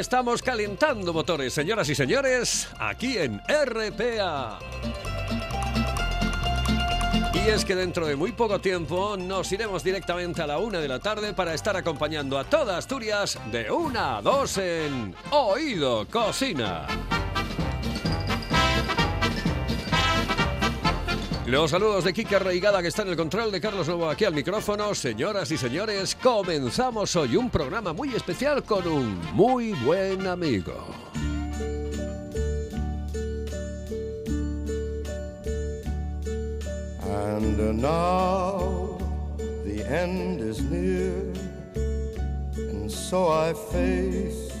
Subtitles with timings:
[0.00, 4.58] Estamos calentando motores, señoras y señores, aquí en RPA.
[7.34, 10.88] Y es que dentro de muy poco tiempo nos iremos directamente a la una de
[10.88, 16.86] la tarde para estar acompañando a toda Asturias de una a dos en Oído Cocina.
[21.50, 24.32] Los saludos de Kike Reigada que está en el control de Carlos Novo aquí al
[24.32, 24.94] micrófono.
[24.94, 30.72] Señoras y señores, comenzamos hoy un programa muy especial con un muy buen amigo.
[37.02, 38.96] And now
[39.64, 41.32] the end is near,
[42.54, 44.52] and so I face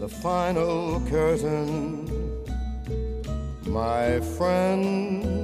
[0.00, 2.10] the final curtain.
[3.66, 5.43] My friend,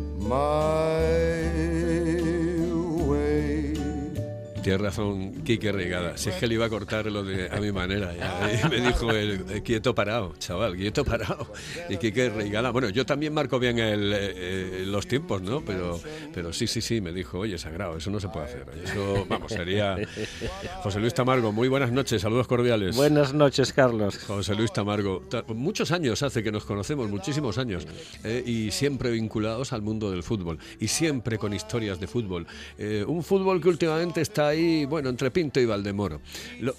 [0.21, 2.30] my way.
[4.71, 6.17] Tienes razón, Kike Reigada.
[6.17, 8.15] Si es que le iba a cortar lo de a mi manera.
[8.15, 8.49] ya.
[8.65, 11.51] Y me dijo el, eh, quieto parado, chaval, quieto parado.
[11.89, 12.71] Y Kike Reigada.
[12.71, 15.59] Bueno, yo también marco bien el, eh, eh, los tiempos, ¿no?
[15.59, 15.99] Pero,
[16.33, 18.65] pero sí, sí, sí, me dijo, oye, sagrado, eso no se puede hacer.
[18.81, 19.97] Eso, vamos, sería.
[20.83, 22.95] José Luis Tamargo, muy buenas noches, saludos cordiales.
[22.95, 24.19] Buenas noches, Carlos.
[24.25, 27.85] José Luis Tamargo, Ta- muchos años hace que nos conocemos, muchísimos años,
[28.23, 32.47] eh, y siempre vinculados al mundo del fútbol, y siempre con historias de fútbol.
[32.77, 36.21] Eh, un fútbol que últimamente está ahí, bueno, entre Pinto y Valdemoro.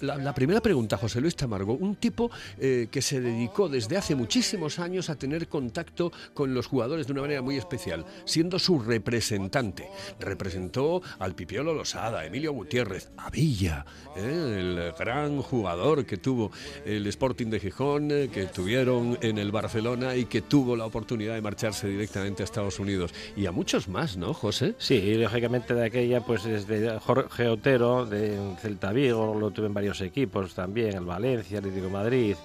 [0.01, 4.79] La, primera pregunta, José Luis Tamargo, un tipo eh, que se dedicó desde hace muchísimos
[4.79, 9.89] años a tener contacto con los jugadores de una manera muy especial, siendo su representante.
[10.19, 13.85] Representó al Pipiolo Losada, Emilio Gutiérrez, a Villa,
[14.15, 16.51] eh, el gran jugador que tuvo
[16.85, 21.35] el Sporting de Gijón, eh, que tuvieron en el Barcelona y que tuvo la oportunidad
[21.35, 23.13] de marcharse directamente a Estados Unidos.
[23.35, 24.75] Y a muchos más, ¿no, José?
[24.77, 30.53] Sí, lógicamente de aquella, pues desde Jorge De Celta Vigo, lo tuve en varios equipos
[30.53, 32.35] también, el Valencia, el Atlético de Madrid,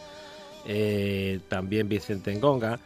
[0.67, 2.79] eh, también Vicente Engonga,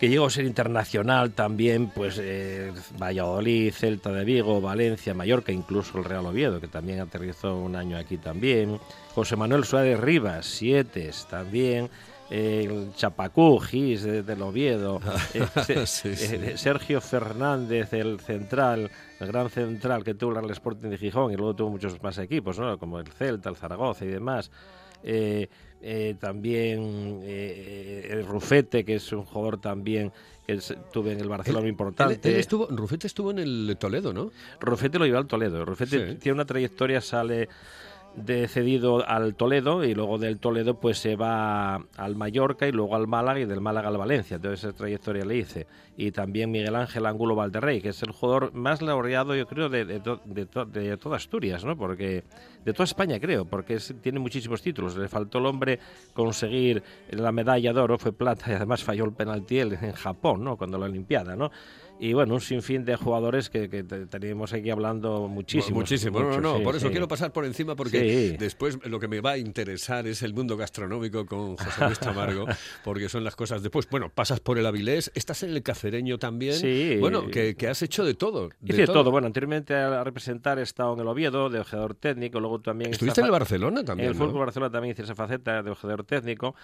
[0.00, 5.98] que llegó a ser internacional también, pues eh, Valladolid, Celta de Vigo, Valencia, Mallorca, incluso
[5.98, 8.80] el Real Oviedo, que también aterrizó un año aquí también,
[9.14, 11.88] José Manuel Suárez Rivas, Sietes también,
[12.30, 15.00] eh, el Chapacú, Gis de- del Oviedo,
[15.64, 16.38] se- Sí, sí.
[16.56, 18.90] Sergio Fernández, el central,
[19.22, 22.18] el gran central que tuvo el Real Sporting de Gijón y luego tuvo muchos más
[22.18, 22.78] equipos, ¿no?
[22.78, 24.50] como el Celta, el Zaragoza y demás.
[25.04, 25.48] Eh,
[25.80, 30.12] eh, también eh, el Rufete, que es un jugador también
[30.46, 32.30] que es- tuve en el Barcelona Él- importante.
[32.30, 34.30] él estuvo, Rufete estuvo en el Toledo, ¿no?
[34.60, 35.64] Rufete lo llevó al Toledo.
[35.64, 36.14] Rufete Sí.
[36.18, 37.48] tiene una trayectoria, sale
[38.16, 42.94] de cedido al Toledo y luego del Toledo pues se va al Mallorca y luego
[42.94, 44.36] al Málaga y del Málaga al Valencia.
[44.36, 45.66] Entonces esa trayectoria le hice.
[45.96, 49.84] Y también Miguel Ángel Angulo Valderrey, que es el jugador más laureado yo creo de,
[49.84, 51.76] de, de to- de toda Asturias, ¿no?
[51.76, 52.24] Porque
[52.64, 54.96] de toda España creo, porque es- tiene muchísimos títulos.
[54.96, 55.78] Le faltó al hombre
[56.12, 60.56] conseguir la medalla de oro, fue plata y además falló el penalti en Japón, ¿no?
[60.56, 61.50] Cuando la Olimpiada, ¿no?
[62.04, 65.76] Y bueno, un sinfín de jugadores que, que te- teníamos aquí hablando muchísimo.
[65.78, 66.18] Muchísimo.
[66.18, 68.00] No, no, no, por eso quiero pasar por encima porque
[68.32, 68.36] Sí.
[68.38, 72.46] después lo que me va a interesar es el mundo gastronómico con José Luis Tamargo,
[72.84, 73.88] porque son las cosas después.
[73.88, 76.54] Bueno, pasas por el Avilés, estás en el Cacereño también.
[76.54, 76.96] Sí.
[76.98, 78.48] Bueno, que, que has hecho de todo.
[78.60, 79.12] de Hice todo.
[79.12, 82.90] Bueno, anteriormente a representar he estado en el Oviedo de ojeador técnico, luego también...
[82.90, 84.08] Estuviste en el Barcelona también.
[84.08, 84.26] En el ¿no?
[84.26, 86.56] Fútbol Barcelona también hice esa faceta de ojeador técnico.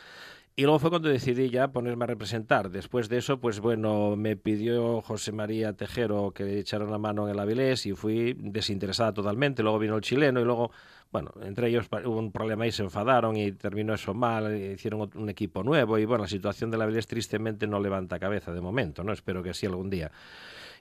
[0.59, 2.69] Y luego fue cuando decidí ya ponerme a representar.
[2.69, 7.29] Después de eso, pues bueno, me pidió José María Tejero que le echara una mano
[7.29, 9.63] en el Avilés y fui desinteresada totalmente.
[9.63, 10.73] Luego vino el chileno y luego,
[11.13, 14.51] bueno, entre ellos hubo un problema y se enfadaron y terminó eso mal.
[14.51, 18.53] e Hicieron un equipo nuevo y bueno, la situación del Avilés tristemente no levanta cabeza
[18.53, 19.13] de momento, ¿no?
[19.13, 20.11] Espero que sí algún día.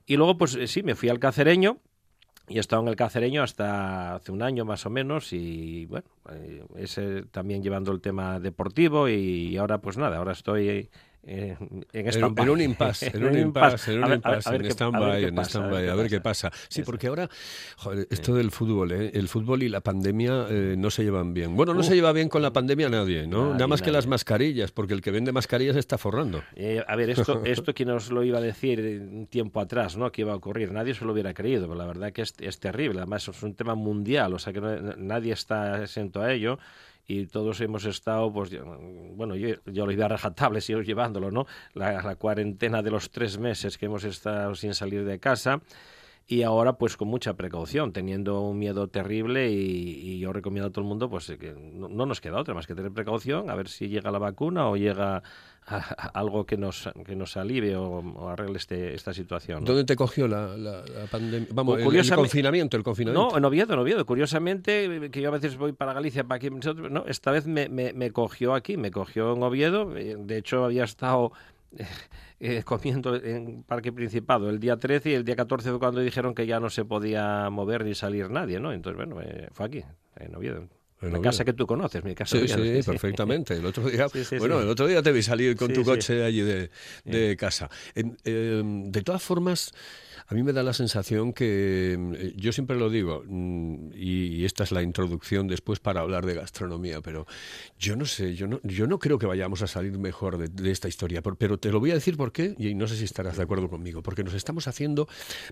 [0.07, 1.77] Y luego, pues eh, sí, me fui al Cacereño
[2.47, 6.07] y he estado en el Cacereño hasta hace un año más o menos y bueno,
[6.31, 10.89] eh, ese también llevando el tema deportivo y ahora pues nada, ahora estoy
[11.27, 12.07] eh, en, en,
[12.37, 16.09] en, un impasse, en un impasse, en un impasse, en stand-by, en stand-by, a ver
[16.09, 16.51] qué pasa.
[16.69, 17.29] Sí, porque ahora,
[17.75, 19.11] joder, esto del fútbol, ¿eh?
[19.13, 21.55] el fútbol y la pandemia eh, no se llevan bien.
[21.55, 23.51] Bueno, no se lleva bien con la pandemia nadie, ¿no?
[23.51, 26.43] Nada más que las mascarillas, porque el que vende mascarillas está forrando.
[26.55, 30.11] Eh, a ver, esto, esto quien nos lo iba a decir un tiempo atrás, ¿no?
[30.11, 32.59] Que iba a ocurrir, nadie se lo hubiera creído, pero la verdad que es, es
[32.59, 32.99] terrible.
[32.99, 36.57] Además, es un tema mundial, o sea que no, nadie está exento a ello
[37.07, 38.51] y todos hemos estado, pues,
[39.15, 41.47] bueno, yo, yo lo iba a rajatable, sigo llevándolo, ¿no?
[41.73, 45.61] La, la, cuarentena de los tres meses que hemos estado sin salir de casa
[46.29, 50.71] y ahora pues con mucha precaución, teniendo un miedo terrible y, y yo recomiendo a
[50.71, 53.55] todo el mundo pues que no, no, nos queda otra más que tener precaución, a
[53.55, 55.23] ver si llega la vacuna o llega
[55.65, 59.61] a, a algo que nos, que nos alivie o, o arregle este, esta situación.
[59.61, 59.67] ¿no?
[59.67, 61.47] ¿Dónde te cogió la, la, la pandemia?
[61.53, 63.31] Vamos, el, el, confinamiento, el confinamiento.
[63.31, 64.05] No, en Oviedo, en Oviedo.
[64.05, 67.93] Curiosamente, que yo a veces voy para Galicia, para aquí, no, esta vez me, me,
[67.93, 69.85] me cogió aquí, me cogió en Oviedo.
[69.85, 71.31] De hecho, había estado
[72.39, 76.33] eh, comiendo en Parque Principado el día 13 y el día 14 fue cuando dijeron
[76.35, 78.71] que ya no se podía mover ni salir nadie, ¿no?
[78.71, 79.83] Entonces, bueno, eh, fue aquí,
[80.17, 80.67] en Oviedo.
[80.99, 82.39] En la casa que tú conoces, mi casa.
[82.39, 83.53] Sí, sí, perfectamente.
[83.53, 84.63] El otro día, sí, sí, bueno, sí.
[84.63, 86.71] el otro día te vi salir con tu coche allí de,
[87.05, 87.69] de casa.
[87.93, 89.71] Eh, de todas formas,
[90.29, 94.63] a mí me da la sensación que, eh, yo siempre lo digo, mm, y, esta
[94.63, 97.25] es la introducción después para hablar de gastronomía, pero
[97.79, 100.87] yo no sé, yo no, yo no creo que vayamos a salir mejor de, esta
[100.87, 103.43] historia, pero te lo voy a decir por qué, y no sé si estarás de
[103.43, 105.07] acuerdo conmigo, porque nos estamos haciendo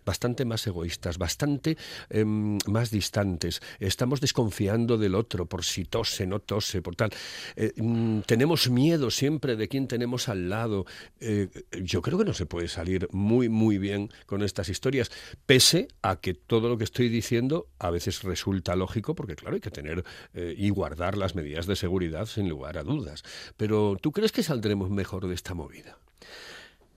[0.05, 1.77] bastante más egoístas, bastante
[2.09, 7.11] eh, más distantes, estamos desconfiando del otro por si tose, no tose, por tal.
[7.55, 10.85] Eh, mm, tenemos miedo siempre de quién tenemos al lado.
[11.19, 11.49] Eh,
[11.83, 15.11] yo creo que no se puede salir muy, muy bien con historias,
[15.45, 19.61] pese a que todo lo que estoy diciendo a veces resulta lógico, porque claro, hay
[19.61, 20.03] que tener
[20.33, 23.23] eh, y guardar las medidas de seguridad sin lugar a dudas.
[23.57, 25.97] Pero ¿tú crees que saldremos mejor de esta movida?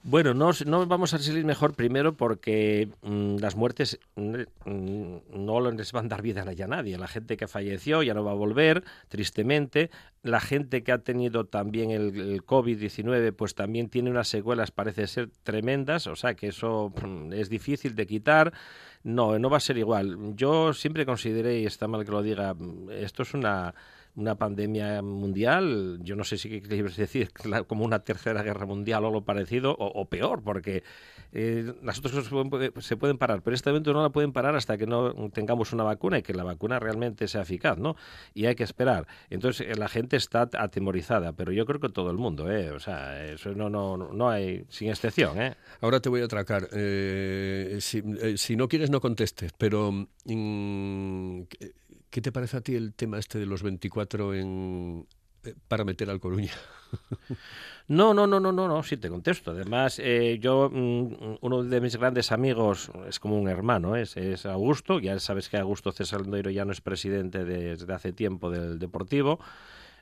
[0.04, 5.92] Bueno, no, no, vamos a salir mejor primero porque mmm, las muertes mmm, no les
[5.92, 6.96] van a dar vida a nadie.
[6.96, 9.90] La gente que falleció ya no va a volver, tristemente.
[10.22, 15.06] La gente que ha tenido también el, el COVID-19, pues también tiene unas secuelas, parece
[15.06, 18.52] ser tremendas, o sea que eso mmm, es difícil de quitar.
[19.08, 20.34] No, no va a ser igual.
[20.36, 22.54] Yo siempre consideré, y está mal que lo diga,
[22.90, 23.74] esto es una
[24.18, 27.30] una pandemia mundial, yo no sé si quieres decir
[27.66, 30.82] como una tercera guerra mundial o algo parecido, o peor, porque
[31.32, 32.24] eh, las otras cosas
[32.80, 35.84] se pueden, parar, pero este evento no la pueden parar hasta que no tengamos una
[35.84, 37.96] vacuna y que la vacuna realmente sea eficaz, ¿no?
[38.34, 39.06] Y hay que esperar.
[39.30, 42.70] Entonces, eh, la gente está atemorizada, pero yo creo que todo el mundo, ¿eh?
[42.70, 45.56] O sea, eso no, no, no hay, sin excepción, ¿eh?
[45.80, 46.68] Ahora te voy a atracar.
[46.72, 48.02] Eh, si,
[48.36, 49.92] si, no quieres, no contestes, pero...
[50.24, 51.42] Mm,
[52.10, 55.06] ¿Qué te parece a ti el tema este de los 24 en,
[55.44, 56.52] eh, para meter al Coruña?
[57.88, 59.52] No, no, no, no, no, no, sí te contesto.
[59.52, 64.44] Además, eh, yo, mm, uno de mis grandes amigos es como un hermano, es, es
[64.44, 65.00] Augusto.
[65.00, 69.40] Ya sabes que Augusto César Lendoiro ya no es presidente desde hace tiempo del Deportivo.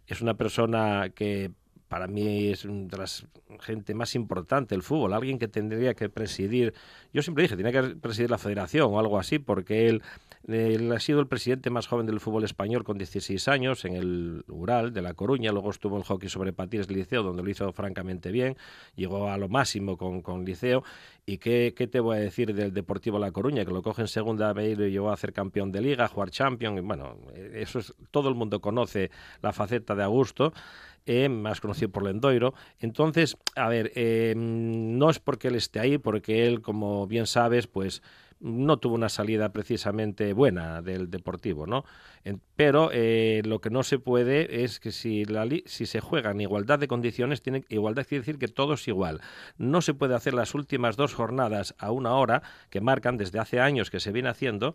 [0.08, 1.52] Es una persona que
[1.88, 3.26] para mí es de las
[3.60, 6.74] gente más importante del fútbol, alguien que tendría que presidir,
[7.16, 10.02] yo siempre dije, tenía que presidir la federación o algo así, porque él,
[10.48, 14.44] él ha sido el presidente más joven del fútbol español con 16 años en el
[14.48, 18.30] Ural de La Coruña, luego estuvo en hockey sobre patines Liceo, donde lo hizo francamente
[18.30, 18.58] bien,
[18.96, 20.84] llegó a lo máximo con, con Liceo,
[21.24, 24.08] y qué, qué, te voy a decir del Deportivo La Coruña, que lo coge en
[24.08, 27.16] segunda vez y lo llevó a ser campeón de liga, a jugar champion, y bueno,
[27.54, 30.52] eso es, todo el mundo conoce la faceta de Augusto,
[31.08, 32.52] eh, más conocido por Lendoiro.
[32.80, 37.66] Entonces, a ver, eh, no es porque él esté ahí, porque él, como bien sabes,
[37.66, 38.02] pues
[38.38, 41.84] no tuvo una salida precisamente buena del Deportivo, ¿no?
[42.54, 46.40] Pero eh, lo que no se puede es que si, la, si se juega en
[46.40, 49.20] igualdad de condiciones, tiene, igualdad quiere decir que todo es igual.
[49.58, 53.60] No se puede hacer las últimas dos jornadas a una hora, que marcan desde hace
[53.60, 54.74] años que se viene haciendo,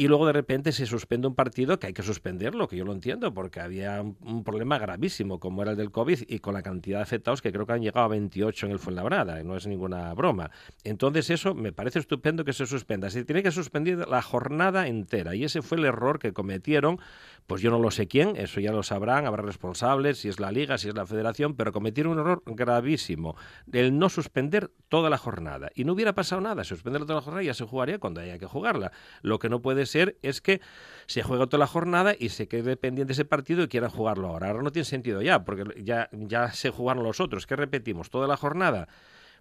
[0.00, 2.94] y luego de repente se suspende un partido que hay que suspenderlo, que yo lo
[2.94, 7.00] entiendo, porque había un, problema gravísimo como era el del COVID y con la cantidad
[7.00, 9.66] de afectados que creo que han llegado a 28 en el Fuenlabrada, y no es
[9.66, 10.52] ninguna broma.
[10.84, 13.10] Entonces eso me parece estupendo que se suspenda.
[13.10, 16.98] Se tiene que suspender la jornada entera y ese fue el error que cometieron,
[17.46, 20.50] pues yo no lo sé quién, eso ya lo sabrán, habrá responsables, si es la
[20.50, 23.36] liga, si es la federación, pero cometieron un error gravísimo,
[23.70, 25.68] el no suspender toda la jornada.
[25.74, 28.46] Y no hubiera pasado nada, suspender toda la jornada ya se jugaría cuando haya que
[28.46, 28.92] jugarla.
[29.20, 30.60] Lo que no puede ser es que
[31.06, 34.48] se juegue toda la jornada y se quede pendiente ese partido y quieran jugarlo ahora.
[34.48, 37.46] Ahora no tiene sentido ya, porque ya, ya se jugaron los otros.
[37.46, 38.10] ¿Qué repetimos?
[38.10, 38.88] ¿Toda la jornada?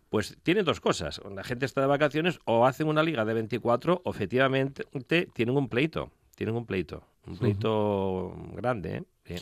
[0.10, 1.22] pues tienen dos cosas.
[1.34, 4.86] La gente está de vacaciones o hacen una liga de 24 o efectivamente
[5.34, 6.12] tienen un pleito.
[6.36, 7.04] Tienen un pleito.
[7.28, 9.40] Un pleito grande, ¿eh?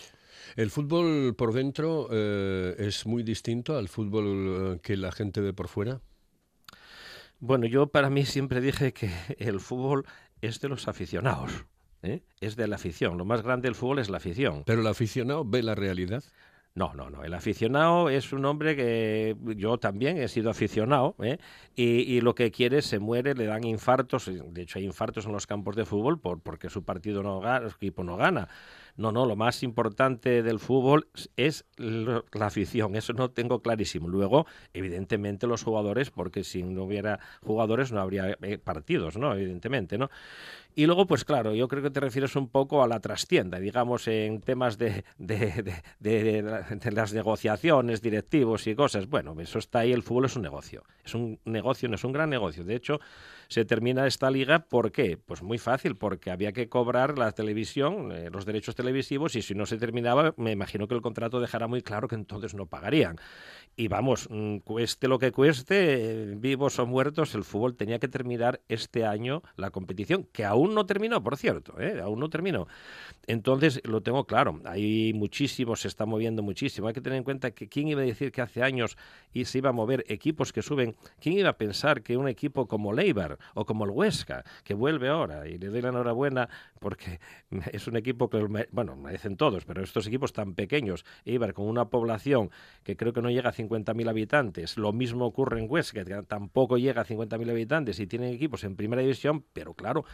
[0.56, 4.26] El fútbol por dentro eh, es muy distinto al fútbol
[4.76, 6.02] eh, que la gente ve por fuera.
[7.40, 10.06] Bueno, yo para mí siempre dije que el fútbol
[10.41, 11.65] es de los aficionados.
[12.03, 12.22] ¿eh?
[12.39, 13.17] Es de la afición.
[13.17, 14.63] Lo más grande del fútbol es la afición.
[14.65, 16.24] Pero el aficionado ve la realidad.
[16.77, 17.24] No, no, no.
[17.24, 21.39] El aficionado es un hombre que yo también he sido aficionado ¿eh?
[21.75, 24.27] y, lo que quiere se muere, le dan infartos.
[24.27, 27.67] De hecho, hay infartos en los campos de fútbol por, porque su partido no gana,
[27.70, 28.48] su equipo no gana.
[28.98, 34.08] No, no, lo más importante del fútbol es la afición, eso no tengo clarísimo.
[34.08, 39.34] Luego, evidentemente, los jugadores, porque si no hubiera jugadores no habría eh, partidos, ¿no?
[39.34, 40.10] Evidentemente, ¿no?
[40.74, 44.08] Y luego, pues claro, yo creo que te refieres un poco a la trastienda, digamos,
[44.08, 49.08] en temas de, de, de, las negociaciones, directivos y cosas.
[49.08, 50.84] Bueno, eso está ahí, el fútbol es un negocio.
[51.04, 52.63] Es un negocio, no es un gran negocio.
[52.63, 53.00] De hecho,
[53.50, 55.18] se termina esta liga, ¿por qué?
[55.18, 59.56] Pues muy fácil, porque había que cobrar la televisión, eh, los derechos televisivos, y si
[59.56, 63.18] no se terminaba, me imagino que el contrato dejará muy claro que entonces no pagarían.
[63.79, 68.60] Y vamos, mm, cueste lo que cueste, vivos o muertos, el fútbol tenía que terminar
[68.69, 72.01] este año la competición, que aún no terminó, por cierto, ¿eh?
[72.01, 72.67] aún no terminó.
[73.27, 76.88] Entonces, lo tengo claro, hay muchísimo, se está moviendo muchísimo.
[76.88, 78.98] Hay que tener en cuenta que quién iba a decir que hace años
[79.31, 82.67] y se iba a mover equipos que suben, quién iba a pensar que un equipo
[82.67, 87.19] como Leibar, o como el Huesca, que vuelve ahora, y le doy la enhorabuena porque
[87.72, 88.39] es un equipo que,
[88.72, 92.50] bueno, merecen todos, pero estos equipos tan pequeños, Eibar con una población
[92.84, 96.78] que creo que no llega a 50.000 habitantes, lo mismo ocurre en Huesca, que tampoco
[96.78, 100.06] llega a 50.000 habitantes y tienen equipos en primera división, pero claro,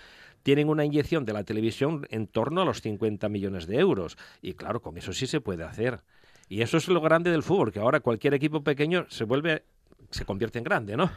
[0.44, 4.18] tienen una inyección de la televisión en torno a los 50 millones de euros.
[4.42, 6.02] Y claro, con eso sí se puede hacer.
[6.50, 9.64] Y eso es lo grande del fútbol, que ahora cualquier equipo pequeño se vuelve
[10.14, 11.12] se convierte en grande, ¿no?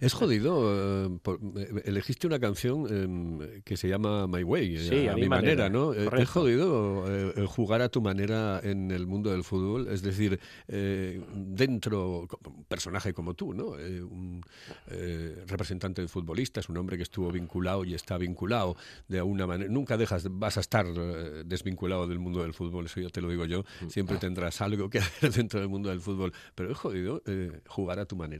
[0.00, 1.06] Es jodido.
[1.06, 1.18] Eh,
[1.56, 5.92] eh, elegiste una canción em, que se llama My Way, sí, a, mi manera, ¿no?
[5.92, 7.04] Eh, es jodido
[7.46, 13.34] jugar a tu manera en el mundo del fútbol, es decir, dentro, un personaje como
[13.34, 13.66] tú, ¿no?
[13.66, 14.42] un
[15.46, 18.76] representante de futbolistas, un hombre que estuvo vinculado y está vinculado
[19.08, 19.70] de alguna manera.
[19.70, 20.86] Nunca dejas, vas a estar
[21.44, 23.64] desvinculado del mundo del fútbol, eso ya te lo digo yo.
[23.88, 27.22] Siempre tendrás algo que hacer dentro del mundo del fútbol, pero es jodido
[27.66, 28.35] jugar a tu manera.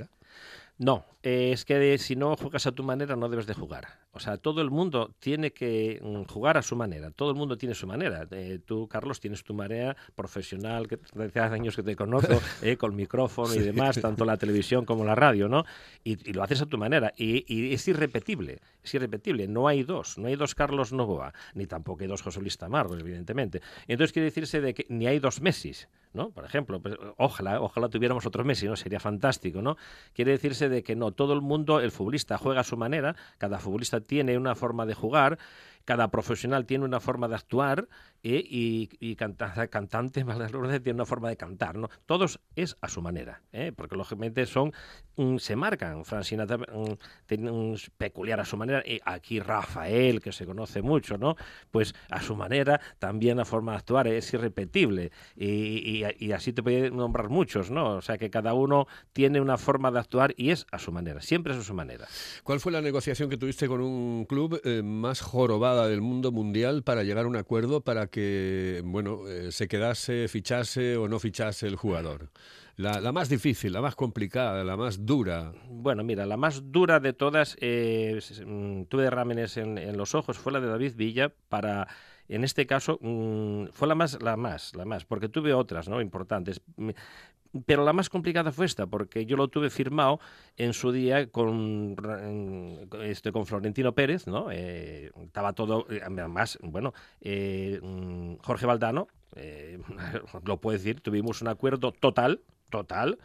[0.78, 4.05] No, es que si no juegas a tu manera no debes de jugar.
[4.16, 7.10] O sea, todo el mundo tiene que mm, jugar a su manera.
[7.10, 8.26] Todo el mundo tiene su manera.
[8.30, 10.98] Eh, tú, Carlos, tienes tu manera profesional, que
[11.38, 15.14] hace años que te conozco, eh, con micrófono y demás, tanto la televisión como la
[15.14, 15.64] radio, ¿no?
[16.02, 17.12] Y, lo haces a tu manera.
[17.16, 19.48] Y, es irrepetible, es irrepetible.
[19.48, 22.96] No hay dos, no hay dos Carlos Novoa, ni tampoco hay dos José Luis Tamargo,
[22.96, 23.60] evidentemente.
[23.86, 25.88] Entonces quiere decirse de que ni hay dos Messis.
[26.16, 26.30] ¿no?
[26.30, 28.74] Por ejemplo, pues, ojalá, ojalá tuviéramos otro Messi, ¿no?
[28.74, 29.76] Sería fantástico, ¿no?
[30.14, 33.58] Quiere decirse de que no, todo el mundo, el futbolista juega a su manera, cada
[33.58, 35.38] futbolista tiene una forma de jugar,
[35.84, 37.88] cada profesional tiene una forma de actuar
[38.28, 40.24] y, y canta, cantante,
[40.82, 41.88] tiene una forma de cantar, ¿no?
[42.06, 43.72] Todos es a su manera, ¿eh?
[43.74, 44.72] porque lógicamente son,
[45.16, 46.92] mm, se marcan, Francina mm,
[47.26, 51.36] tiene un peculiar a su manera, y aquí Rafael, que se conoce mucho, ¿no?
[51.70, 56.62] Pues a su manera, también la forma de actuar es irrepetible, y, y así te
[56.62, 57.96] puede nombrar muchos, ¿no?
[57.96, 61.20] O sea que cada uno tiene una forma de actuar y es a su manera,
[61.20, 62.06] siempre es a su manera.
[62.42, 66.82] ¿Cuál fue la negociación que tuviste con un club eh, más jorobada del mundo mundial
[66.82, 71.18] para llegar a un acuerdo para que que, bueno, eh, se quedase, fichase o no
[71.18, 72.30] fichase el jugador?
[72.76, 75.52] La, más difícil, la más complicada, la más dura.
[75.68, 80.38] Bueno, mira, la más dura de todas, eh, mm, tuve rámenes en, en los ojos,
[80.38, 81.88] fue la de David Villa para
[82.28, 86.00] en este caso mm, fue la más, la más, la más, porque tuve otras, ¿no?
[86.00, 86.62] Importantes.
[87.64, 90.20] Pero la más complicada fue esta, porque yo lo tuve firmado
[90.56, 91.96] en su día con,
[93.02, 94.48] este, con Florentino Pérez, ¿no?
[94.50, 99.08] Eh, estaba todo, eh, además, bueno, eh, mm, Jorge Valdano,
[100.44, 103.18] lo puedo decir, tuvimos un acuerdo total, total,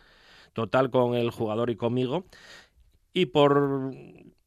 [0.53, 2.25] total con el jugador y conmigo,
[3.13, 3.93] y por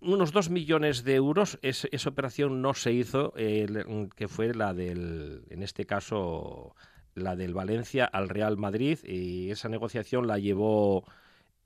[0.00, 5.62] unos dos millones de euros esa operación no se hizo, que fue la del, en
[5.62, 6.74] este caso,
[7.14, 11.04] la del Valencia al Real Madrid y esa negociación la llevó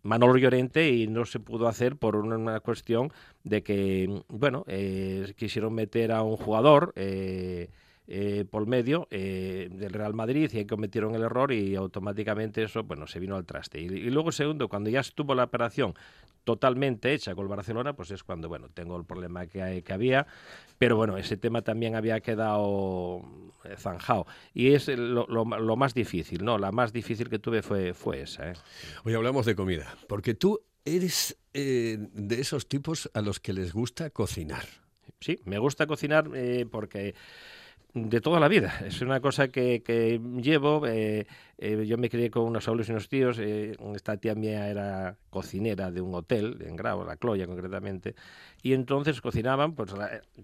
[0.02, 3.12] Manolo Llorente y no se pudo hacer por una, cuestión
[3.45, 7.71] de que, bueno, eh, quisieron meter a un jugador eh,
[8.09, 13.21] eh, por medio del Real Madrid y cometieron el error y automáticamente eso, bueno, se
[13.21, 13.81] vino al traste.
[13.81, 15.95] Y, y, luego, segundo, cuando ya estuvo la operación
[16.49, 20.27] totalmente hecha con el Barcelona, pues es cuando, bueno, tengo el problema que, que había,
[20.79, 23.21] pero bueno, ese tema también había quedado
[23.65, 24.27] eh, zanjado.
[24.55, 26.57] Y es lo, lo, más difícil, ¿no?
[26.57, 28.53] La más difícil que tuve fue, fue esa.
[28.53, 28.55] ¿eh?
[29.05, 33.75] Hoy hablamos de comida, porque tú eres eh, de esos tipos a los que les
[33.75, 34.65] gusta cocinar.
[35.21, 37.15] Sí, me gusta cocinar eh, porque
[38.07, 38.73] de toda la vida.
[38.87, 40.87] Es una cosa que, que llevo.
[40.87, 41.26] Eh,
[41.61, 43.38] eh, yo me crié con unos abuelos y unos tíos.
[43.41, 48.15] Eh, esta tía mía era cocinera de un hotel en Grau, la Cloya concretamente.
[48.62, 49.93] Y entonces cocinaban, pues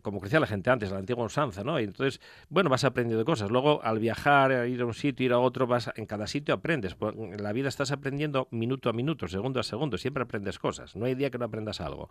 [0.02, 1.78] como crecía la gente antes, la antigua usanza, ¿no?
[1.80, 3.50] Y entonces, bueno, vas aprendiendo cosas.
[3.50, 6.54] Luego, al viajar, a ir a un sitio, ir a otro, vas en cada sitio
[6.54, 6.94] aprendes.
[6.96, 9.98] Pues, en la vida estás aprendiendo minuto a minuto, segundo a segundo.
[9.98, 10.96] Siempre aprendes cosas.
[10.96, 12.08] No hay día que no aprendas algo.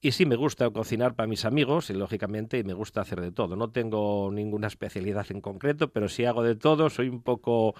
[0.00, 3.56] Y sí, me gusta cocinar para mis amigos, y lógicamente, me gusta hacer de todo.
[3.56, 7.74] No tengo ninguna especialidad en concreto, pero si hago de todo, soy un poco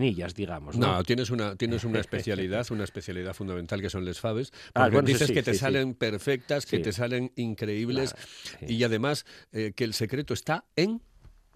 [0.00, 0.76] digamos.
[0.76, 4.88] No, no tienes una tienes una especialidad, una especialidad fundamental que son les faves, ah,
[4.90, 5.94] porque dices sí, que te sí, salen sí.
[5.94, 11.02] perfectas, que te salen increíbles claro, y además eh, que el secreto está en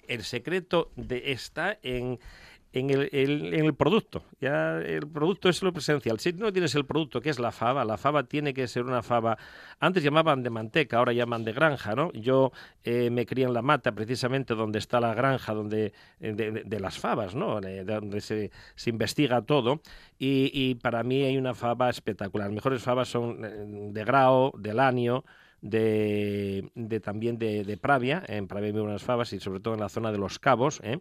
[0.09, 2.19] el secreto de, está en
[2.75, 4.25] en el, en el, producto.
[4.41, 6.19] Ya el producto es lo esencial.
[6.19, 9.03] Si no tienes el producto, que es la fava, la fava tiene que ser una
[9.03, 9.39] fava.
[9.79, 12.11] Antes llamaban de manteca, ahora llaman de granja, ¿no?
[12.13, 12.51] Yo
[12.83, 16.81] eh, me crié en la mata, precisamente donde está la granja donde de, de, de
[16.81, 17.61] las favas, ¿no?
[17.61, 19.81] De, donde se, se, investiga todo.
[20.19, 22.49] Y, para mí hay una fava espectacular.
[22.49, 25.25] Las mejores favas son eh, de grao, de lanio
[25.65, 30.13] de, también de, Pravia, en Pravia hay buenas favas y sobre todo en la zona
[30.13, 30.99] de los cabos, ¿eh?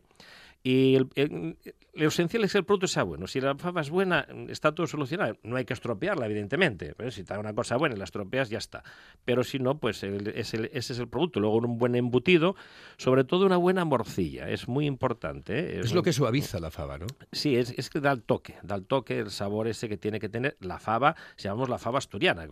[0.64, 1.58] Y el, el,
[1.94, 3.28] lo esencial es que el producto sea bueno.
[3.28, 5.38] Si la fava es buena, está todo solucionado.
[5.44, 6.96] No hay que estropearla, evidentemente.
[6.98, 8.84] Pero si está una cosa buena y la estropeas, ya está.
[9.26, 11.40] Pero si no, pues el, es el, ese es el producto.
[11.40, 12.56] Luego un buen embutido,
[12.98, 14.50] sobre todo una buena morcilla.
[14.50, 15.60] Es muy importante.
[15.60, 15.80] ¿eh?
[15.82, 17.06] Es, es, lo que suaviza la fava, ¿no?
[17.32, 18.56] Sí, es, es, que da el toque.
[18.64, 21.16] Da el toque, el sabor ese que tiene que tener la fava.
[21.36, 22.48] Se llamamos la fava asturiana.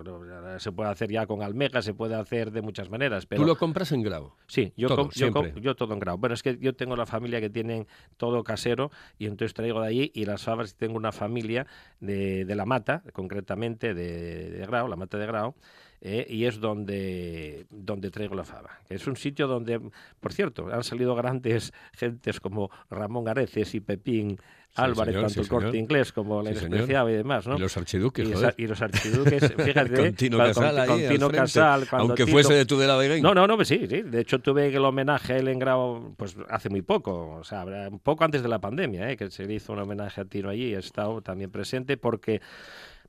[0.59, 3.25] Se puede hacer ya con almeja, se puede hacer de muchas maneras.
[3.25, 3.41] Pero...
[3.41, 4.33] ¿Tú lo compras en grau?
[4.45, 6.19] Sí, yo, todo, yo, yo todo en grau.
[6.19, 7.87] Bueno, es que yo tengo la familia que tienen
[8.17, 11.65] todo casero y entonces traigo de allí y las fabas tengo una familia
[11.99, 15.55] de, de la mata, concretamente de, de, Grau, la mata de Grau,
[16.01, 18.79] eh, y es donde, donde traigo la fava.
[18.89, 19.79] Es un sitio donde,
[20.19, 24.39] por cierto, han salido grandes gentes como Ramón Areces y Pepín
[24.75, 27.57] Álvarez, señor, tanto el corte inglés como la despreciaba y demás, ¿no?
[27.57, 31.01] Y los archiduques, y, y los archiduques, fíjate, con Tino cuando, Casal, con, ahí con
[31.01, 33.21] al Tino frente, Casal, aunque fuese de Tudela Beguén.
[33.21, 34.01] No, no, no, pues sí, sí.
[34.01, 37.65] De hecho, tuve el homenaje a él en Grau, pues hace muy poco, o sea,
[37.65, 39.17] un poco antes de la pandemia, ¿eh?
[39.17, 42.41] que se le hizo un homenaje a Tino allí y he estado también presente porque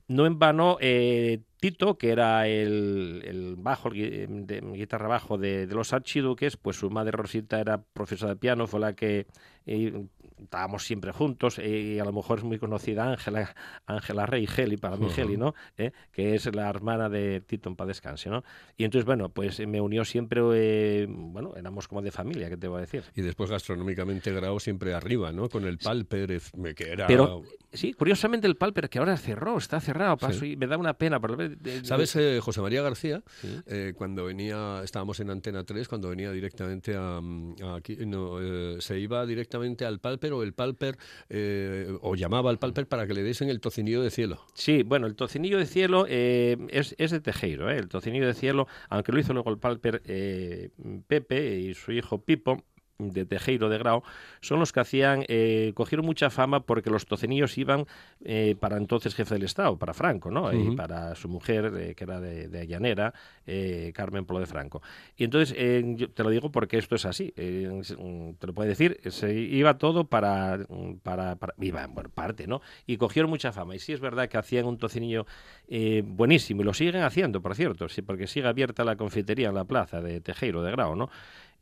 [0.07, 5.65] no en vano, eh, Tito, que era el, el bajo, el de, guitarra bajo de,
[5.65, 9.27] de, los archiduques, pues su madre Rosita era profesora de piano, fue la que
[9.65, 10.05] eh,
[10.43, 14.77] estábamos siempre juntos eh, y a lo mejor es muy conocida Ángela Ángela Rey Geli
[14.77, 15.13] para mí uh -huh.
[15.13, 18.43] Geli no eh, que es la hermana de Tito en paz descanse no
[18.77, 22.67] y entonces bueno pues me unió siempre eh, bueno éramos como de familia qué te
[22.67, 26.41] voy a decir y después gastronómicamente Grau siempre arriba no con el Palper
[26.75, 30.51] que era pero sí curiosamente el Palper que ahora cerró está cerrado paso sí.
[30.51, 31.37] y me da una pena por...
[31.83, 33.61] sabes eh, José María García ¿Sí?
[33.65, 38.77] Eh, cuando venía estábamos en Antena 3 cuando venía directamente a, a aquí no, eh,
[38.79, 40.97] se iba directamente al Palper o el Palper
[41.29, 44.41] eh, o llamaba al Palper para que le diesen el tocinillo de cielo.
[44.53, 47.77] Sí, bueno, el tocinillo de cielo eh, es, es, de Tejero, ¿eh?
[47.77, 50.01] el tocinillo de cielo, aunque lo hizo luego el Palper
[51.07, 52.63] Pepe y su hijo Pipo,
[52.99, 54.03] de Tejero de Grau,
[54.41, 57.85] son los que hacían, eh, cogieron mucha fama porque los tocenillos iban
[58.23, 60.43] eh, para entonces jefe del Estado, para Franco, ¿no?
[60.43, 60.73] Uh -huh.
[60.73, 63.13] Y para su mujer, eh, que era de, de Llanera,
[63.45, 64.81] eh, Carmen Polo de Franco.
[65.17, 67.81] Y entonces, eh, yo te lo digo porque esto es así, eh,
[68.39, 70.59] te lo puedo decir, se iba todo para,
[71.01, 72.61] para, para, iba en buena parte, ¿no?
[72.85, 73.75] Y cogieron mucha fama.
[73.75, 75.25] Y sí es verdad que hacían un tocinillo
[76.03, 79.65] buenísimo, y lo siguen haciendo, por cierto, sí, porque sigue abierta la confitería en la
[79.65, 81.09] plaza de Tejero de Grau, ¿no?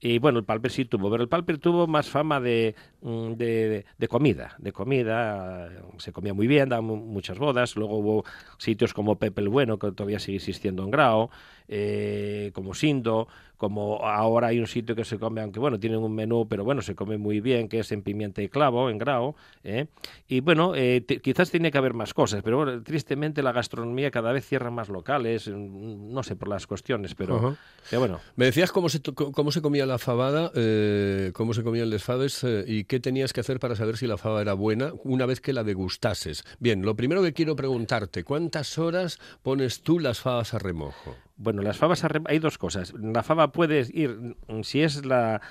[0.04, 3.86] Y bueno, el Palper sí tuvo, pero el Palper tuvo más fama de, mm, de,
[4.00, 8.26] de, comida, de comida, se comía muy bien, daban muchas bodas, luego hubo
[8.58, 11.30] sitios como Pepe el Bueno, que todavía sigue existiendo en Grao,
[11.74, 16.14] eh, como Sindo, como ahora hay un sitio que se come, aunque bueno, tienen un
[16.14, 19.36] menú, pero bueno, se come muy bien, que es en pimienta y clavo, en Grao,
[19.64, 19.86] ¿eh?
[20.28, 24.32] y bueno, eh, quizás tiene que haber más cosas, pero bueno, tristemente la gastronomía cada
[24.34, 27.58] vez cierra más locales, no sé por las cuestiones, pero, uh -huh.
[27.90, 28.20] pero bueno.
[28.36, 32.44] Me decías cómo se, cómo se comía la fabada, eh, cómo se comían les faves
[32.66, 35.54] y qué tenías que hacer para saber si la fava era buena una vez que
[35.54, 36.44] la degustases.
[36.60, 41.16] Bien, lo primero que quiero preguntarte, ¿cuántas horas pones tú las fabas a remojo?
[41.42, 42.94] Bueno, las fabas hay dos cosas.
[42.94, 45.42] La fava puedes ir, si es la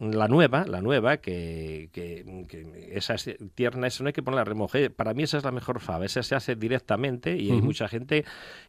[0.00, 4.40] la nueva, la nueva, que, que, que, esa es tierna, eso no hay que ponerla
[4.40, 4.90] a remojar.
[4.92, 7.54] Para mí esa es la mejor fava, esa se hace directamente y uh -huh.
[7.56, 8.24] hay mucha gente,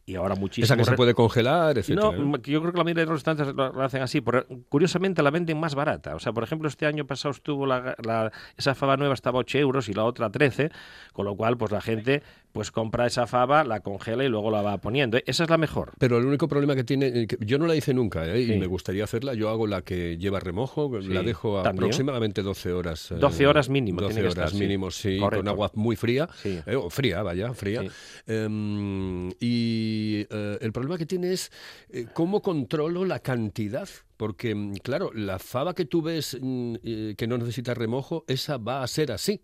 [0.06, 0.66] y ahora muchísimo...
[0.66, 1.92] Esa que se puede congelar, etc.
[1.92, 5.24] No, yo creo que la mayoría de los restaurantes lo, lo, hacen así, pero curiosamente
[5.24, 6.16] la venden más barata.
[6.16, 9.58] O sea, por ejemplo, este año pasado estuvo la, la, esa fava nueva estaba 8
[9.58, 10.70] euros y la otra 13,
[11.14, 14.62] con lo cual pues la gente pues compra esa fava, la congela y luego la
[14.62, 15.18] va poniendo.
[15.26, 15.94] Esa es la mejor.
[16.00, 18.46] Pero el único problema que tiene, eh, que yo no la hice nunca ¿eh?
[18.46, 18.54] Sí.
[18.54, 21.84] y me gustaría hacerla, yo hago la que lleva remojo, la dejo ¿también?
[21.86, 23.12] aproximadamente 12 horas.
[23.12, 24.64] eh, 12 horas mínimo 12 tiene que horas estar, sí.
[24.66, 25.44] mínimo, sí, Correcto.
[25.44, 27.84] con agua muy fría, eh, o fría, vaya, fría.
[28.28, 31.52] Em, y eh, el problema que tiene es
[31.90, 33.88] eh, cómo controlo la cantidad.
[34.18, 38.58] Porque, mm, claro, la fava que tú ves mm, eh, que no necesita remojo, esa
[38.58, 39.42] va a ser así.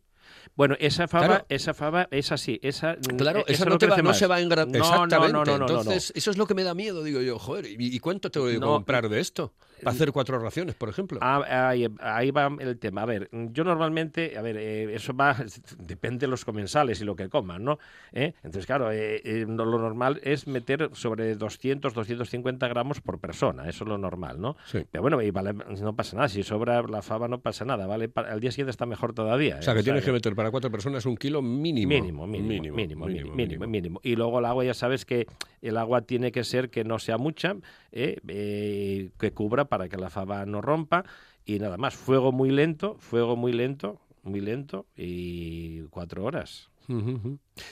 [0.56, 1.46] Bueno, esa fava, Claro.
[1.50, 2.60] esa fava es así.
[2.64, 4.82] Esa, Claro, eh, esa, esa no, te va, no se va a engrandar.
[4.82, 5.52] No, Exactamente.
[5.52, 8.60] Entonces, eso es lo que me da miedo, digo yo, joder, ¿y, cuánto tengo que
[8.60, 9.54] comprar de esto?
[9.84, 11.20] Para hacer cuatro raciones, por ejemplo.
[11.22, 13.04] Ah, ahí, ahí va el tema.
[13.04, 15.36] A ver, yo normalmente, a ver, eh, eso va,
[15.80, 17.78] depende de los comensales y lo que coman, ¿no?
[18.12, 18.34] ¿Eh?
[18.38, 23.84] Entonces, claro, eh, eh, lo normal es meter sobre 200, 250 gramos por persona, eso
[23.84, 24.58] es lo normal, ¿no?
[24.66, 24.86] Sí.
[24.92, 28.10] Pero bueno, y vale, no pasa nada, si sobra la fava no pasa nada, ¿vale?
[28.10, 29.58] Pa- Al día siguiente está mejor todavía.
[29.60, 29.78] o sea, ¿eh?
[29.78, 31.90] que tienes que meter para cuatro personas un kilo mínimo.
[31.90, 34.00] Mínimo, mínimo, mínimo, mínimo, mínimo, mínimo.
[34.04, 35.28] Y luego el agua, ya sabes que
[35.62, 37.56] el agua tiene que ser que no sea mucha,
[37.92, 41.04] eh, eh, que cubra para que la fava no rompa.
[41.46, 46.70] Y nada más, fuego muy lento, fuego muy lento, muy lento y cuatro horas.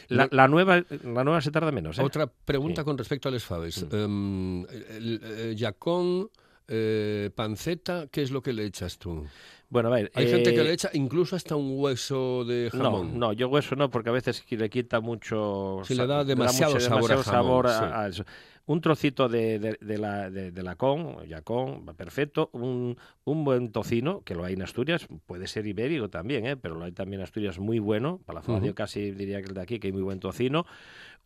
[0.09, 1.99] La, nueva, la nueva se tarda menos.
[1.99, 2.03] ¿eh?
[2.03, 2.85] Otra pregunta Sí.
[2.85, 3.85] con respecto a Les Faves.
[3.91, 3.95] Mm.
[3.95, 6.29] Em, el, eh, yacón,
[6.67, 9.25] eh, panceta, ¿qué es lo que le echas tú?
[9.69, 10.11] Bueno, a ver.
[10.15, 13.19] Hay gente que eh, le echa incluso hasta un hueso de No, jamón.
[13.19, 15.81] no, yo hueso no, porque a veces le quita mucho.
[15.85, 17.85] Sí, le da demasiado sabor a demasiado jamón, sabor a- sí.
[17.93, 18.25] a eso.
[18.67, 22.49] Un trocito de, de, de la, de, de la con, yacón, va perfecto.
[22.51, 26.57] Un, un buen tocino, que lo hay en Asturias, puede ser ibérico también, ¿eh?
[26.57, 28.19] pero lo hay también en Asturias muy bueno.
[28.25, 28.65] Para la Ujú.
[28.65, 30.65] yo casi diría que el de aquí, que hay muy buen tocino.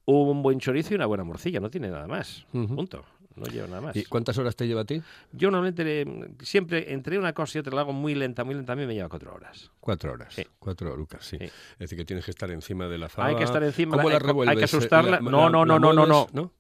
[0.06, 2.46] Un buen chorizo y una buena morcilla, no tiene nada más.
[2.54, 2.76] Ujú.
[2.76, 3.06] Punto.
[3.40, 3.96] No lleva nada más.
[3.96, 5.02] ¿Y cuántas horas te lleva a ti?
[5.32, 6.06] Yo normalmente eh,
[6.42, 8.74] siempre entre una cosa y otra la hago muy lenta, muy lenta.
[8.74, 9.72] A mí me lleva cuatro horas.
[9.80, 10.34] Cuatro horas.
[10.34, 10.46] Sí.
[10.60, 11.38] Cuatro horas, sí.
[11.40, 11.46] Sí.
[11.46, 13.30] Es decir, que tienes que estar encima de la fava.
[13.30, 14.52] Hay que estar encima, ¿Cómo la- la hay- revuelves?
[14.52, 15.12] hay que Eh, asustarla.
[15.12, 16.52] la- no, no, la no, no, no, mueves, no.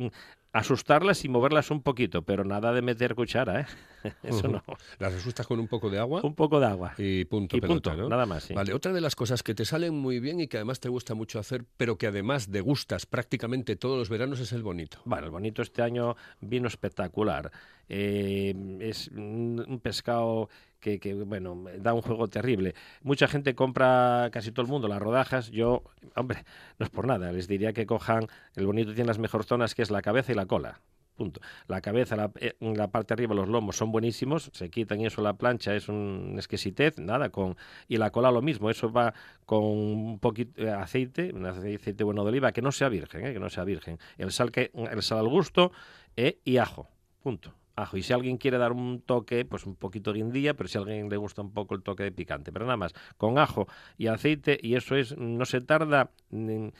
[0.00, 0.10] ¿no?
[0.52, 3.66] Asustarlas y moverlas un poquito, pero nada de meter cuchara, ¿eh?
[4.22, 4.62] Eso no.
[4.98, 6.94] Las asustas con un poco de agua Un poco de agua.
[6.96, 8.08] y punto Y pelota, punto, ¿no?
[8.08, 8.54] nada más, sí.
[8.54, 11.14] Vale, otra de las cosas que te salen muy bien y que además te gusta
[11.14, 15.00] mucho hacer, pero que además degustas prácticamente todos los veranos es el bonito.
[15.04, 17.52] Bueno, el bonito este año vino espectacular.
[17.88, 20.48] Eh, es un pescado
[20.80, 22.74] que, que, bueno, da un juego terrible.
[23.02, 25.50] Mucha gente compra, casi todo el mundo, las rodajas.
[25.50, 25.82] Yo,
[26.14, 26.44] hombre,
[26.78, 29.82] no es por nada, les diría que cojan, el bonito tiene las mejores zonas, que
[29.82, 30.80] es la cabeza y la cola.
[31.16, 31.40] Punto.
[31.66, 35.06] La cabeza, la, eh, la parte de arriba, los lomos son buenísimos, se quitan y
[35.06, 37.56] eso la plancha es un exquisitez, nada, con
[37.88, 39.12] y la cola lo mismo, eso va
[39.44, 43.32] con un poquito de aceite, un aceite bueno de oliva, que no sea virgen, eh,
[43.32, 43.98] que no sea virgen.
[44.16, 45.72] El sal que el sal al gusto
[46.14, 46.88] eh, y ajo.
[47.20, 47.52] Punto.
[47.78, 47.96] Ajo.
[47.96, 50.80] Y si alguien quiere dar un toque, pues un poquito de guindilla, pero si a
[50.80, 52.50] alguien le gusta un poco el toque de picante.
[52.52, 56.72] Pero nada más, con ajo y aceite, y eso es, no se tarda ni-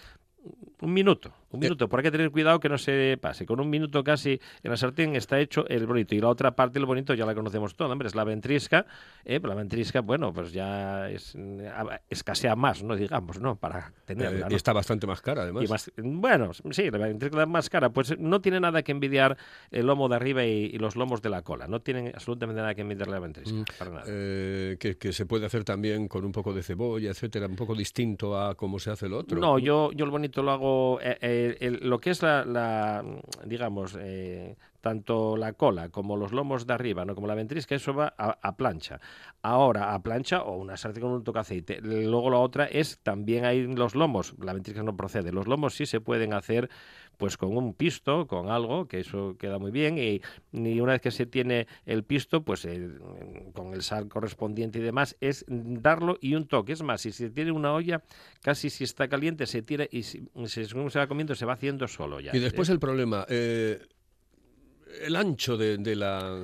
[0.80, 1.66] un minuto, un Eh.
[1.66, 3.46] minuto, pero hay que tener cuidado que no se pase.
[3.46, 6.14] Con un minuto casi en la sartén está hecho el bonito.
[6.14, 8.87] Y la otra parte del bonito ya la conocemos todo, hombre, es la ventrisca.
[9.24, 9.40] ¿eh?
[9.40, 11.70] Pero la ventrisca, bueno, pues ya es, eh,
[12.11, 12.96] escasea más, ¿no?
[12.96, 13.56] Digamos, ¿no?
[13.56, 14.52] Para tenerla, Eh, ¿no?
[14.52, 15.64] y está bastante más cara, además.
[15.64, 17.90] Y más- bueno, sí, la ventrícula más cara.
[17.90, 19.37] Pues no tiene nada que envidiar
[19.70, 21.66] el lomo de arriba y, y los lomos de la cola.
[21.66, 23.61] No tienen absolutamente nada que envidiar la ventrícula.
[23.61, 24.04] Mm, Para nada.
[24.06, 27.74] Eh, que, que se puede hacer también con un poco de cebolla, etcétera, un poco
[27.74, 29.38] distinto a cómo se hace el otro.
[29.38, 31.00] No, yo, yo el bonito lo hago.
[31.00, 31.16] eh,
[31.61, 33.05] el- lo que es la, la,
[33.44, 37.94] digamos, eh, tanto la cola como los lomos de arriba, no como la ventrisca, eso
[37.94, 39.00] va a, a plancha.
[39.42, 41.80] Ahora, a plancha o una sartén con un toque de aceite.
[41.80, 44.34] Luego la otra es también hay los lomos.
[44.40, 45.32] La ventrisca no procede.
[45.32, 46.68] Los lomos sí se pueden hacer
[47.16, 49.98] pues con un pisto, con algo, que eso queda muy bien.
[49.98, 52.88] Y, y una vez que se tiene el pisto, pues eh,
[53.54, 56.72] con el sal correspondiente y demás, es darlo y un toque.
[56.72, 58.02] Es más, si se tiene una olla,
[58.40, 62.20] casi si está caliente, se tira y si, se va comiendo, se va haciendo solo
[62.20, 62.34] ya.
[62.34, 63.80] Y después Eh, el problema, eh,
[65.03, 66.42] el ancho de, de la,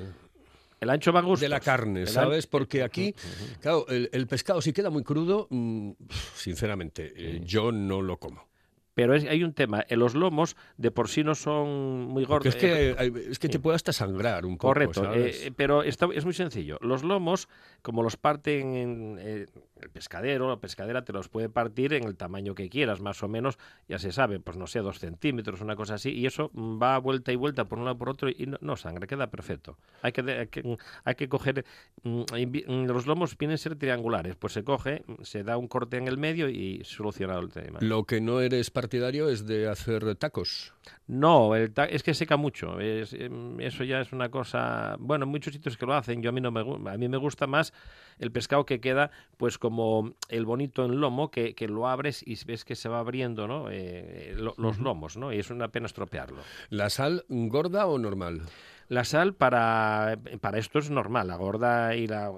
[0.79, 2.47] el ancho va de la carne, ¿sabes?
[2.47, 3.13] Porque aquí,
[3.61, 5.91] claro, el, el pescado si queda muy crudo, mm,
[6.35, 8.47] sinceramente, eh, yo no lo como.
[8.93, 12.49] Pero es- hay un tema, eh, los lomos de por sí no son muy Porque
[12.49, 12.55] gordos.
[12.55, 15.47] es que, hay- es que te puede hasta sangrar un poco, Correcto, ¿sabes?
[15.47, 16.77] eh, pero está- es muy sencillo.
[16.81, 17.49] Los lomos,
[17.85, 19.45] como los parten en eh,
[19.79, 23.27] el pescadero, la pescadera te los puede partir en el tamaño que quieras, más o
[23.27, 26.81] menos, ya se sabe, pues no sé, dos centímetros, una cosa así, y eso mm,
[26.81, 29.27] va a vuelta y vuelta por un lado por otro y no, no sangra, queda
[29.29, 29.77] perfecto.
[30.01, 31.63] Hay que, hay que, hay que coger,
[32.01, 35.67] mm, mm, los lomos vienen a ser triangulares, pues se coge, mm, se da un
[35.67, 37.77] corte en el medio y solucionado el tema.
[37.81, 40.73] Lo que no eres partidario es de hacer tacos.
[41.07, 42.79] No, el ta- es que seca mucho.
[42.79, 44.95] es, em, eso ya es una cosa.
[44.99, 46.21] Bueno, en muchos sitios que lo hacen.
[46.21, 47.73] Yo a mí no me a mí me gusta más
[48.17, 52.37] el pescado que queda, pues como el bonito en lomo que, que lo abres y
[52.45, 53.67] ves que se va abriendo ¿no?
[53.69, 55.33] Eh, lo- los lomos, ¿no?
[55.33, 56.41] Y es una pena estropearlo.
[56.69, 58.43] ¿La sal gorda o normal?
[58.87, 62.31] La sal para, para esto es normal, la gorda y la,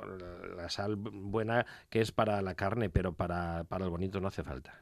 [0.56, 4.44] la sal buena que es para la carne, pero para, para el bonito no hace
[4.44, 4.82] falta.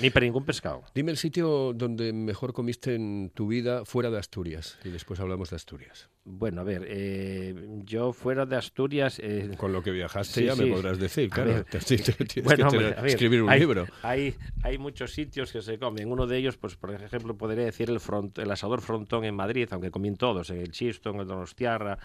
[0.00, 0.82] Ni para ningún pescado.
[0.94, 5.50] Dime el sitio donde mejor comiste en tu vida fuera de Asturias y después hablamos
[5.50, 6.10] de Asturias.
[6.24, 9.18] Bueno, a ver, eh, yo fuera de Asturias...
[9.22, 10.70] eh, Con lo que viajaste Sí, ya me sí.
[10.70, 11.64] podrás decir, claro.
[12.44, 12.68] Bueno,
[13.06, 13.86] escribir un hay, libro.
[14.02, 16.10] Hay, hay muchos sitios que se comen.
[16.12, 19.68] Uno de ellos, pues por ejemplo, podría decir el, front, el asador frontón en Madrid,
[19.70, 21.98] aunque comí en todos, en el Chisto, en el Donostiarra.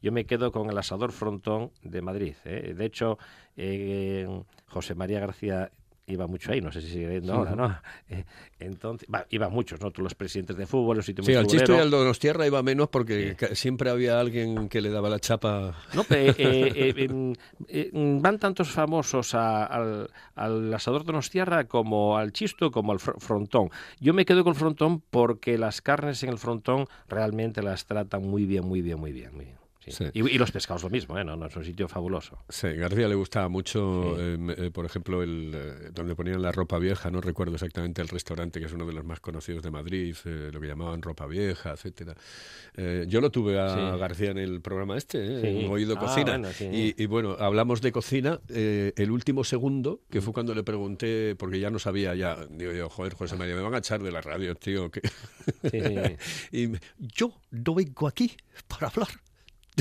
[0.00, 2.34] Yo me quedo con el asador frontón de Madrid.
[2.44, 2.74] ¿eh?
[2.76, 3.18] De hecho,
[3.56, 4.26] eh,
[4.66, 5.70] José María García
[6.08, 7.80] iba mucho ahí, no sé si sigue yendo ahora, ¿no?
[8.08, 8.24] Eh,
[8.58, 9.90] entonces, va, iban muchos, ¿no?
[9.90, 12.88] Todos los presidentes de fútbol, los sitios Sí, al Chisto y al Donostierra iba menos
[12.88, 15.74] porque siempre había alguien que le daba la chapa.
[15.94, 17.34] No, pero, eh, eh, em,
[17.68, 22.98] eh, mm, van tantos famosos a- al, al asador Donostiarra como al chisto como al
[22.98, 23.70] fr- frontón.
[24.00, 28.22] Yo me quedo con el frontón porque las carnes en el frontón realmente las tratan
[28.22, 29.34] muy bien, muy bien, muy bien.
[29.34, 29.57] Muy bien
[29.90, 30.04] sí.
[30.04, 30.10] Sí.
[30.14, 31.24] Y, y los pescados lo mismo, ¿eh?
[31.24, 32.38] no, no, es un sitio fabuloso.
[32.48, 36.78] Sí, García le gustaba mucho, me- eh, por ejemplo, el eh, donde ponían la ropa
[36.78, 40.16] vieja, no recuerdo exactamente el restaurante, que es uno de los más conocidos de Madrid,
[40.24, 42.14] eh, lo que llamaban ropa vieja, etcétera.
[42.76, 43.96] Eh, yo lo tuve a.
[43.96, 46.38] García en el programa este, eh, en Oído Ah, Cocina.
[46.38, 51.34] bueno, y, y bueno, hablamos de cocina, el último segundo, que fue cuando le pregunté,
[51.36, 54.10] porque ya no sabía, ya, digo yo, joder, José María, me van a echar de
[54.12, 54.90] la radio, tío.
[54.90, 55.00] que-
[56.52, 59.08] y me- yo no vengo aquí para hablar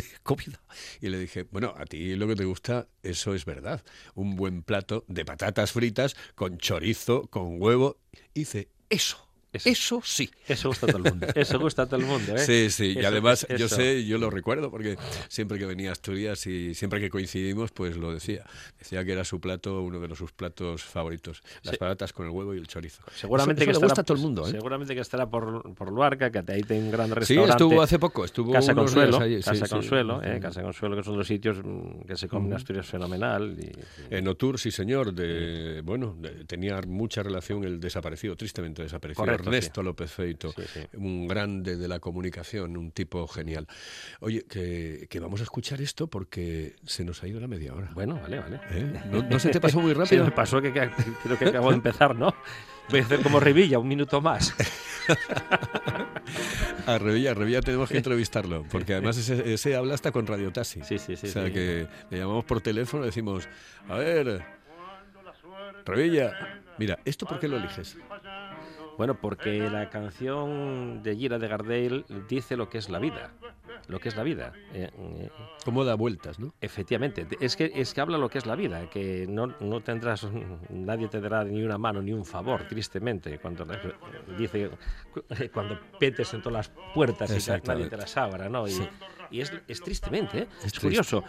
[0.24, 0.62] comida.
[1.02, 3.84] Y le dije, bueno, a ti lo que te gusta, eso es verdad.
[4.16, 8.00] Un buen plato de patatas fritas con chorizo, con huevo.
[8.34, 9.27] Y dice, eso,
[9.58, 9.70] Eso.
[9.70, 10.30] eso, sí.
[10.48, 11.28] Eso gusta a todo el mundo.
[11.36, 12.40] Eso gusta a todo el mundo, ¿eh?
[12.40, 14.98] Sí, sí, y Eso- además yo sé, yo lo recuerdo porque
[15.30, 18.44] siempre que venía a Asturias y siempre que coincidimos, pues lo decía.
[18.80, 21.78] Decía que era su plato, uno de los, sus platos favoritos, las Sí.
[21.78, 23.02] patatas con el huevo y el chorizo.
[23.16, 24.52] Seguramente que le estará, gusta a todo el mundo, ¿eh?
[24.52, 27.52] Seguramente que estará por, por Luarca, que ahí tiene un gran Sí, restaurante.
[27.52, 29.72] estuvo hace poco, estuvo Casa Consuelo, allí, sí, Casa sí.
[29.72, 33.58] Consuelo, eh, Casa Consuelo, que son los sitios mm, que se comen en Asturias fenomenal.
[33.60, 39.24] y- En Otur, sí señor, de, bueno, de- tenía mucha relación el desaparecido, tristemente desaparecido,
[39.26, 40.80] Correcto, Ernesto López Feito, Sí, sí.
[40.98, 43.68] un grande de la comunicación, un tipo genial.
[44.20, 47.90] Oye, que, que vamos a escuchar esto porque se nos ha ido la media hora.
[47.94, 48.60] Bueno, vale, vale.
[48.72, 49.02] ¿Eh?
[49.12, 50.26] ¿No, no se te pasó muy Sí, rápido?
[50.26, 50.90] me pasó que, que-
[51.24, 52.34] creo que acabo de empezar, ¿no?
[52.90, 54.54] Voy a hacer como Revilla, un minuto más.
[56.86, 60.52] A Revilla, a Revilla tenemos que entrevistarlo, porque además ese, ese habla hasta con Radio
[60.52, 60.82] Taxi.
[60.84, 61.52] Sí, sí, sí, O sea sí.
[61.52, 63.48] que le llamamos por teléfono y decimos,
[63.90, 64.46] a ver,
[65.86, 67.98] Revilla, mira, ¿esto por qué lo eliges?
[68.98, 73.32] Bueno, porque la canción de Gira de Gardel dice lo que es la vida.
[73.88, 74.54] Lo que es la vida.
[74.74, 75.30] Eh, eh,
[75.64, 76.54] ¿Cómo da vueltas, no?
[76.60, 80.28] Efectivamente, es que, es que habla lo que es la vida, que no, no tendrás,
[80.70, 83.66] nadie te dará ni una mano ni un favor, tristemente, cuando
[84.38, 84.72] dice,
[85.54, 88.68] cuando petes en todas las puertas y nadie te las abra, ¿no?
[88.68, 88.90] Y, Sí.
[89.32, 90.48] Y es, es tristemente, ¿eh?
[90.50, 90.80] Es es, triste.
[90.82, 91.24] curioso,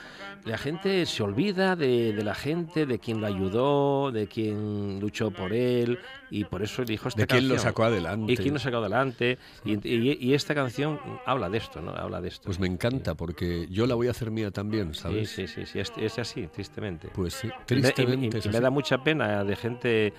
[0.44, 5.30] la gente se olvida de, de la gente, de quien lo ayudó, de quien luchó
[5.30, 5.98] por él,
[6.30, 7.70] y por eso elijo esta ¿De quién lo canción.
[7.70, 8.32] sacó adelante?
[8.32, 11.92] Y quién lo sacó adelante, y, y- y esta canción habla de esto, ¿no?
[11.92, 12.44] Habla de esto.
[12.46, 15.30] Pues me encanta, porque yo la voy a hacer mía también, Sí, ¿sabes?
[15.30, 17.08] sí, sí, sí, es, es así, tristemente.
[17.14, 20.12] Pues sí, tristemente y- y me da mucha pena de gente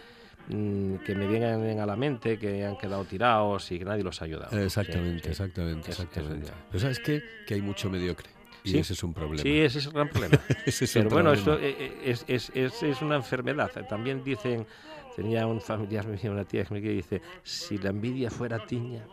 [0.49, 4.21] mm, que me vienen a la mente, que han quedado tirados y que nadie los
[4.21, 4.59] ha ayudado.
[4.59, 5.29] Exactamente, Sí, sí.
[5.29, 6.51] exactamente, Es- es exactamente.
[6.69, 7.23] Pero ¿sabes qué?
[7.47, 8.29] Que hay mucho mediocre.
[8.63, 8.77] Y Sí.
[8.79, 9.41] ese es un problema.
[9.41, 10.39] Sí, ese es el gran problema.
[10.65, 13.71] Ese es Pero bueno, esto eh, eh, es, es, es, es una enfermedad.
[13.87, 14.65] También dicen,
[15.15, 19.07] tenía un familiar, una tía que me dice, si la envidia fuera tiña.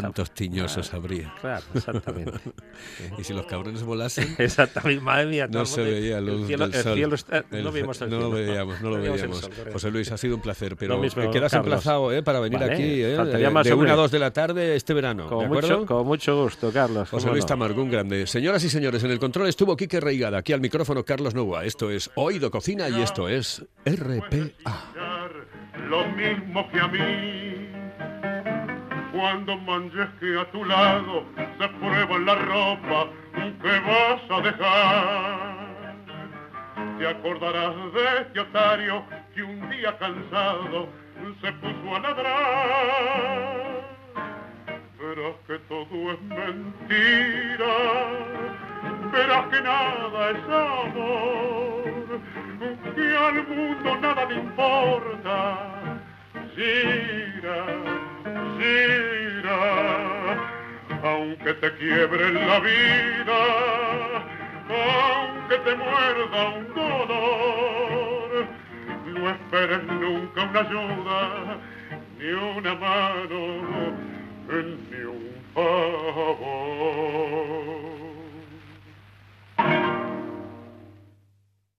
[0.00, 1.04] ¿Cuántos tiñosos Claro.
[1.04, 1.34] habría?
[1.40, 2.32] Claro, exactamente.
[3.18, 5.46] Y si los cabrones volasen, exactamente, madre mía.
[5.48, 6.94] no el se veía luz el cielo, del el sol.
[6.94, 8.30] cielo está- El- no vemos el no cielo.
[8.30, 9.50] lo veíamos, no lo veíamos el sol.
[9.72, 11.66] José Luis, ha sido un placer, pero mismo, que quedas Carlos.
[11.74, 12.22] emplazado ¿eh?
[12.22, 13.16] para venir Vale, aquí ¿eh?
[13.50, 13.86] más, de hombre.
[13.86, 15.28] una a dos de la tarde este verano.
[15.28, 15.78] Con ¿de acuerdo?
[15.80, 17.08] mucho, con mucho gusto, Carlos.
[17.10, 17.48] José Luis no.
[17.48, 18.26] Tamargo, un grande.
[18.26, 21.64] Señoras y señores, en el control estuvo Quique Reigada, aquí al micrófono Carlos Novoa.
[21.64, 24.92] Esto es Oído Cocina y esto es RPA.
[25.88, 27.51] lo mismo que a mí.
[29.12, 31.24] Cuando manches que a tu lado
[31.58, 35.62] se prueba la ropa que vas a dejar.
[36.98, 40.88] Te acordarás de este otario que un día cansado
[41.40, 43.82] se puso a ladrar.
[44.98, 47.74] Verás que todo es mentira,
[49.12, 51.84] verás que nada es amor,
[52.94, 55.68] que al mundo nada le importa.
[56.54, 58.01] Gira,
[61.02, 63.38] aunque te quiebre la vida,
[64.68, 68.46] aunque te muerda un dolor.
[69.06, 71.58] no esperes nunca una ayuda,
[72.18, 73.40] ni una mano,
[74.90, 77.02] ni un favor.